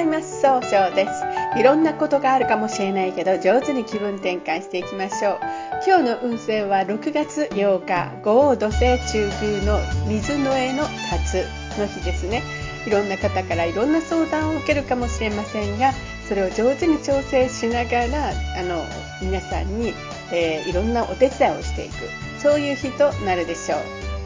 [0.00, 0.40] ざいます。
[0.40, 1.58] 総称です。
[1.58, 5.38] いろんなことがあるかもしれないけど上手に気分転換していきましょう。
[5.86, 9.78] 今日の運勢は6月8日豪土星中宮の
[10.08, 10.84] 水の絵の
[11.24, 12.42] 立つの日ですね。
[12.86, 15.92] いろんな方からいろんな相談を受けるかもしれませんが
[16.26, 18.82] それを上手に調整しながらあの
[19.20, 19.92] 皆さんに、
[20.32, 21.94] えー、いろんなお手伝いをしていく。
[22.40, 23.80] そういう日となるでしょう。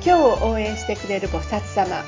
[0.05, 2.05] 今日を応援してくれる菩薩様。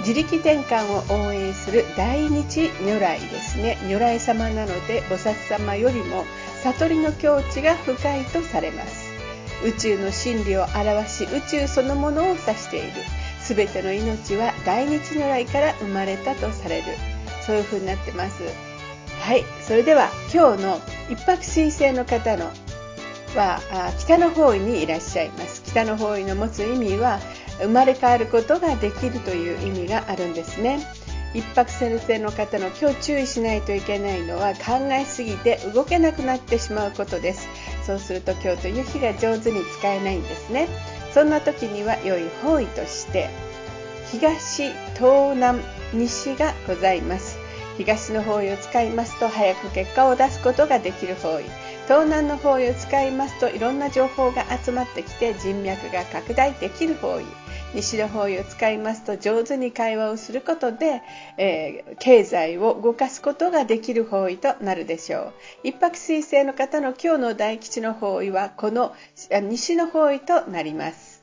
[0.00, 3.78] 自力転換を応援する大日如来ですね。
[3.88, 6.24] 如来様なので菩薩様よりも
[6.62, 9.10] 悟りの境地が深いとされます。
[9.64, 12.92] 宇宙の真理を表し宇宙そのものを指している。
[13.42, 16.84] 全ての命は大日如来から生まれたとされる。
[17.44, 18.42] そういう風になってます。
[19.20, 19.44] はい。
[19.62, 22.50] それでは今日の一泊水星の方の
[23.34, 23.60] は
[23.98, 25.62] 北の方位にいらっしゃいます。
[25.62, 27.20] 北の方位の持つ意味は
[27.58, 30.86] 生まれ変わることができるという意味があるんですね。
[31.34, 37.48] 一泊先生の方の今日注意しないといけないのは考えすぎて動けなくなってしまうことです。
[37.86, 40.68] そうすると今日という日が上手に使えないんですね。
[41.12, 43.30] そんな時には良い方位として
[44.10, 45.60] 東東南
[45.94, 47.38] 西がございます。
[47.76, 51.44] 東の方位を使いますと早く結果を出すことができる方位。
[51.86, 57.45] 東南の方位を使いますといろんな情報が集まってきて人脈が拡大できる方位。
[57.74, 61.02] 西の方位を使いますと上手に会話をすることで、
[61.36, 65.32] えー、経済を動かすことができる方位となるでしょう
[65.64, 68.94] 一泊水星の方の今日の大吉の方位はこの
[69.30, 71.16] 西の方位となります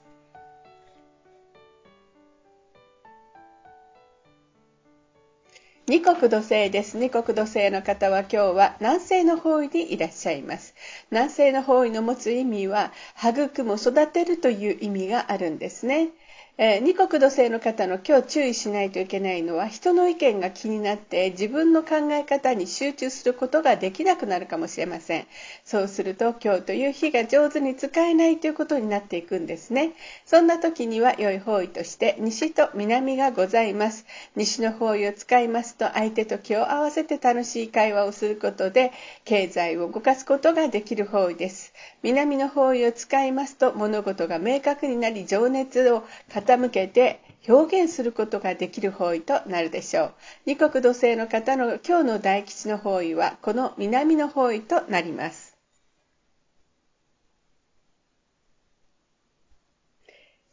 [5.86, 6.98] 二国土星です。
[6.98, 10.74] 二国土星の方は今日は南西の方位にいらっしゃいます。
[11.12, 16.12] 南西の方位の持つ意味は育む、育てるという意味があるんですね。
[16.60, 25.26] えー、二国土星の方の今日注意しないといけないのは人の意見が気になって自分の考え方に集中することができなくなるかもしれません。
[25.66, 29.94] そうすると今日という日が上手に使えないということになっていくんですね。
[30.28, 34.06] そんな時には良い方位として西と南がございます。
[34.36, 38.92] 西の方位を使いますと相手と気を合わせて楽しい会話をすることで
[39.26, 41.74] 経済を動かすことができる方位です。
[42.04, 46.04] 南の方位を使いますと物事が明確になり情熱を
[46.44, 50.14] 傾けて表現することができる方位となるでしょう。
[50.46, 55.54] 二国土星の方の今日の大吉の方位はこの南の方位となります。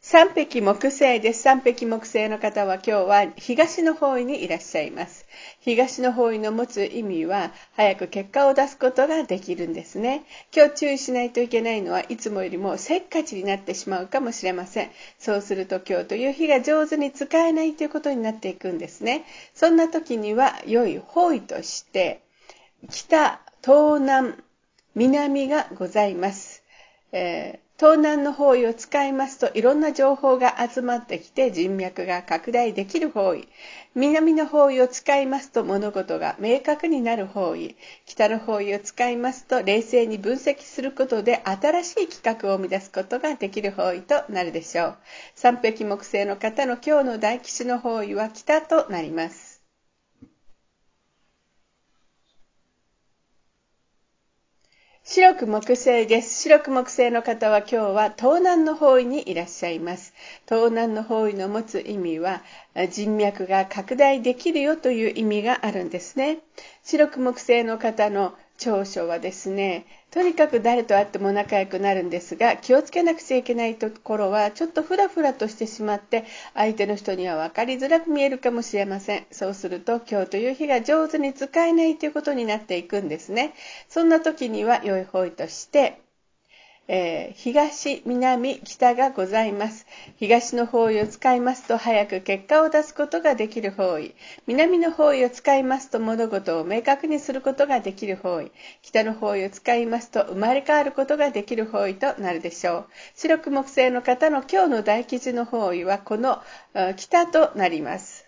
[0.03, 1.43] 三匹木星です。
[1.43, 5.25] 三匹木星の方は今日は東の方位にいらっしゃいます。
[5.61, 10.23] 東の方位の持つ意味は早く結果を出すことができるんですね。
[10.55, 14.89] 今日注意しないといけないのはいつもよりもせっかちになってしまうかもしれません。
[15.19, 19.23] そうすると今日という日が上手に使えないということになっていくんですね。
[19.53, 22.21] そんな時には良い方位として
[22.89, 24.33] 北、東南、
[24.95, 26.63] 南がございます。
[27.11, 33.47] えー東南の方位を使いますといろんな情報が集まってきて人脈が拡大できる方位。
[33.95, 37.75] 南の方位を使いますと物事が明確になる方位。
[38.05, 44.97] 北の方位を使いますと冷静に分析することで新しい企画を生み出すことができる方位となるでしょう。
[45.33, 49.50] 三匹木星の方の今日の大吉の方位は北となります。
[55.03, 56.43] 白く木星です。
[56.43, 60.13] 白く木星の方は今日は東南の方位にいらっしゃいます。
[60.47, 62.43] 東南の方位の持つ意味は
[62.91, 66.37] 人脈が拡大できるよという意味があるんですね。
[66.83, 79.25] 白く木星の方の長所はですねとにかく誰と会っても仲良くなるんですが気をつけなくちゃいけないところはちょっとふらふらとしてしまって相手の人には分かりづらく見えるかもしれません。
[79.31, 83.53] そうすると今日という日が上手に使えないということになっていくんですね。
[83.87, 86.01] そんな時には良い方位として
[86.87, 89.85] えー、東、南、北がございます。
[90.17, 94.15] 東の方位を使いますと早く結果を出すことができる方位。
[94.47, 98.51] 南の方位を使いますと物事を明確にすることができる方位。
[98.81, 102.85] 北の方位を使いますと生まれ変わることができる方位となるでしょう。
[103.15, 106.41] 白く木星の方の今日の大吉の方位はこの
[106.97, 108.20] 北となります。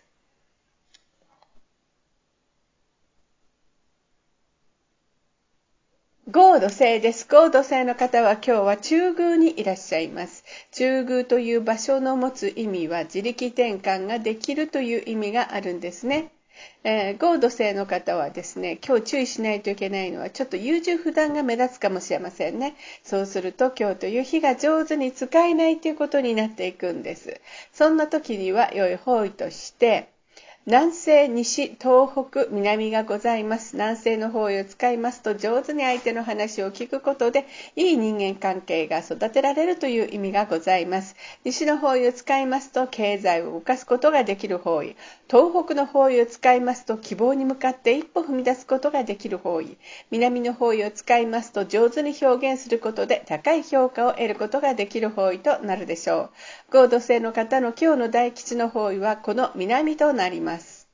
[6.33, 7.27] ゴード星です。
[7.29, 10.43] ゴード星の方は今日は中宮にいらっしゃいます。
[10.71, 16.31] 中宮という場所の持つ意味は自力転換ができるという意味があるんですね。
[16.83, 22.77] えー、ゴード星の方はですね、今日注意しないといけないのはちょっと優柔不断が目立つかもしれませんね。
[23.03, 27.41] そうすると今日という日が上手に使えないということになっていくんです。
[27.73, 30.09] そんな時には良い方位として、
[30.65, 33.75] 南西、西、東北、南がございます。
[33.75, 37.45] 南西の方位を使いますと上手に相手の話を聞くことで
[37.75, 41.17] いい人間関係が育てられるという意味がございます。
[41.43, 44.95] 西の方位を使いますと経済を動かすことができる方位。
[45.29, 49.75] 東北の方位を使いますと希望に向かって一歩踏み出すことができる方位。
[50.11, 56.29] 南の方位を使いますと上手に表現することで高い評価を得ることができる方位となるでしょ
[56.62, 56.62] う。
[56.73, 60.89] 高度性の方の今日の大吉の方位はこの南となります。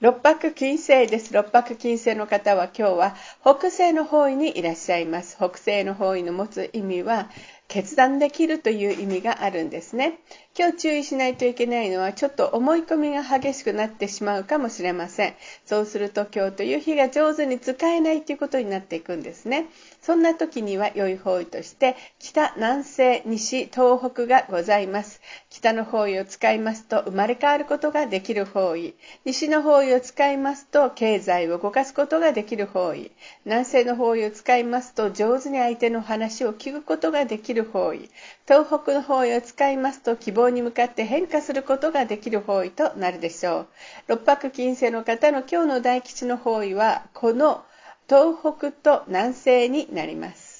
[0.00, 1.32] 六白金星です。
[1.32, 5.36] 六白金星の方は今日は北西の方位にいらっしゃいます。
[5.36, 7.30] 北西の方位の持つ意味は
[7.72, 10.18] 決断できるという意味があるんですね。
[10.58, 15.34] 今日注意しないといけないのはちょっと思い込みが激しくなってしまうかもしれません。
[15.64, 19.68] そうすると今日という日が上手に使えないということになっていくんですね。
[20.02, 25.22] そんな時には良い方位として北、南西、西、東北がございます。
[25.48, 28.94] 北の方位を使いますと生まれ変わることができる方位。
[29.24, 33.10] 西の方位を使いますと経済を動かすことができる方位。
[33.46, 38.10] 南西の方位を使いますと上手に相手の話を聞くことができる方位。
[38.46, 43.66] 東北の方位を使いますと希望に向かって変化することができる方位となるでしょう。
[44.08, 47.64] 六白金星の方の今日の大吉の方位はこの
[48.08, 50.51] 東北と南西になります。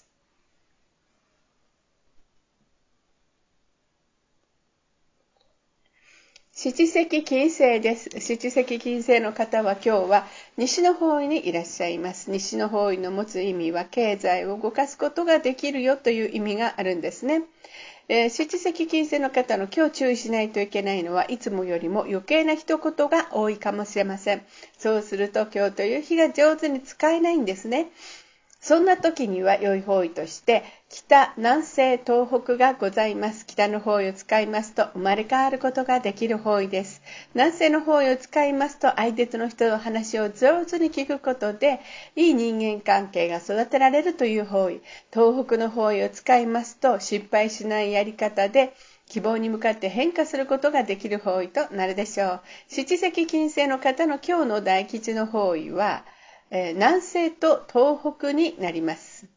[6.54, 8.10] 七石金星です。
[8.20, 10.26] 七石金星の方は今日は
[10.58, 12.30] 西の方位にいらっしゃいます。
[12.30, 17.44] 西の方位の持つ意味は経済を動かすことができるよという意味があるんですね。
[18.08, 24.42] えー、七石金星の方の今日注意しないといけないのはいつもよりも余計な一言が多いかもしれません。
[24.76, 27.86] そうすると今日という日が上手に使えないんですね。
[28.64, 33.44] そんな時には良い方位として北、南西、東北がございます。
[33.44, 37.02] 北の方位を使いますと生まれ変わることができる方位です。
[37.34, 41.80] 南西の方位を使いますと相手との人の話を上手に聞くことで
[42.14, 44.80] いい人間関係が育てられるという方位。
[45.12, 48.74] 東北の方位を使いますと失敗しないやり方で
[49.08, 52.40] 希望に向かって変化することができる方位となるでしょう。
[52.68, 56.04] 七石金星の方の今日の大吉の方位は
[56.52, 59.31] 南西と東北になります。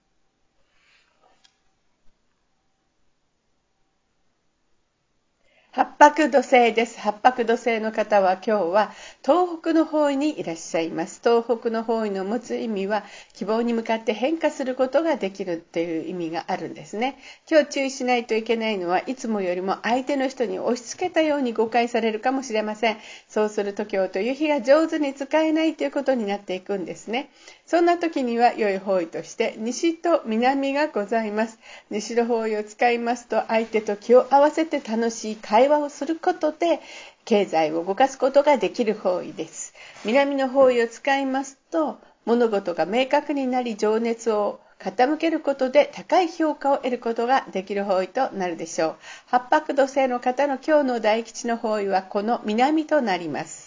[5.75, 6.97] 八白土星です。
[7.01, 11.19] 八白土星の方は今日は東北の方位にいらっしゃいます。
[11.21, 17.17] 東北の方位の持つ意味は希望に向かって変化することができるっていう意味があるんですね。
[17.51, 22.97] 今日注意しないといけないのはいつもよりも相手の人に押し付けたように誤解されるかもしれません。
[23.27, 27.29] そうすると今日という日が上手に使えないということになっていくんですね。
[27.65, 31.57] そんな時には良い方位として西と南がございます。
[31.89, 36.79] 西の方位を使いますと相手と気を合わせて楽しい会話をすることで
[37.25, 39.73] 経済を動かすことができる方位です。
[40.05, 48.95] 南の方位を使いますと物事が明確になり情熱を傾けることで高い評価を得ることができる方位となるでしょう。
[49.25, 53.64] 八白土星の方の今日の大吉の方位はこの南となります。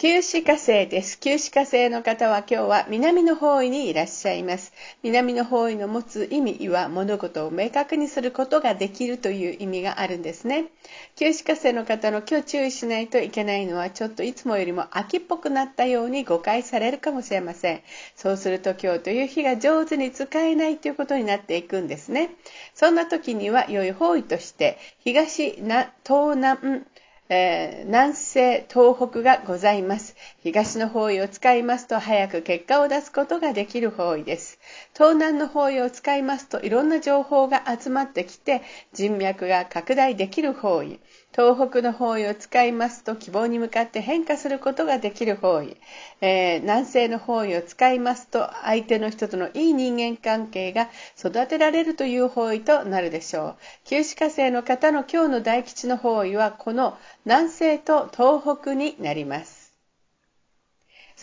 [0.00, 1.20] 旧歯火星です。
[1.20, 4.72] 旧歯火星の方は今日は南の方位にいらっしゃいます。
[5.02, 10.68] 南の方位の持つ意味は物事を明確にすることができるという意味があるんですね。
[11.16, 17.82] 旧歯火星の方の今日注意しないといけないのはちょっといつもよりも秋っぽくなったように誤解されるかもしれません。
[18.16, 22.30] そうすると今日という日が上手に使えないということになっていくんですね。
[22.72, 26.86] そんな時には良い方位として東、東南、
[27.32, 30.16] えー、南西、東北がございます。
[30.42, 34.58] 東の方位を使いますと早く結果を出すことができる方位です。
[34.94, 40.98] 東南の方位を使いますといろんな情報が集まってきて人脈が拡大できる方位。
[41.32, 45.76] 東北の方位を使いますと希望に向かって変化することができる方位、
[46.20, 59.59] えー、南西の方位を使いますと相手の人とのいい人間関係が育てられるという方位となるでしょう旧歯科生の方の今日の大吉の方位はこの南西と東北になります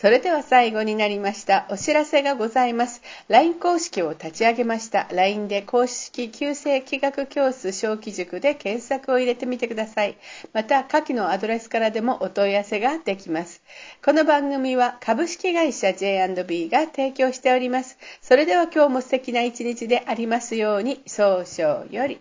[0.00, 1.66] それでは最後になりました。
[1.70, 3.02] お知らせがございます。
[3.26, 5.08] LINE 公式を立ち上げました。
[5.10, 10.16] LINE で公式旧正気学教室小規塾で検索を入れてみてください。
[10.52, 13.60] また、下記のアドレスからでもお問い合わせができます。
[14.04, 17.98] この番組は株式会社 J&B が提供しております。
[18.22, 22.16] それでは今日も素敵な一日でありますように、早々より。